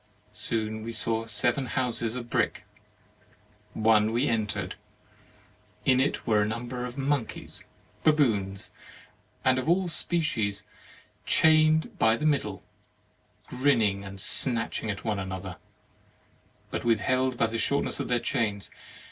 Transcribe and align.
Soon 0.33 0.81
we 0.81 0.91
saw 0.91 1.27
seven 1.27 1.67
houses 1.67 2.15
of 2.15 2.27
brick. 2.27 2.63
One 3.73 4.11
we 4.11 4.27
entered. 4.27 4.73
In 5.85 5.99
it 5.99 6.25
were 6.25 6.41
a 6.41 6.47
number 6.47 6.85
of 6.85 6.97
monkeys, 6.97 7.65
baboons, 8.03 8.71
and 9.45 9.59
all 9.59 9.81
of 9.81 9.85
that 9.85 9.91
species, 9.91 10.63
chained 11.27 11.99
by 11.99 12.17
the 12.17 12.25
middle, 12.25 12.63
grinning 13.45 14.03
and 14.03 14.19
snatching 14.19 14.89
at 14.89 15.03
one 15.05 15.19
another, 15.19 15.57
but 16.71 16.83
withheld 16.83 17.37
by 17.37 17.45
the 17.45 17.59
shortness 17.59 17.99
of 17.99 18.07
their 18.07 18.19
chains. 18.19 18.71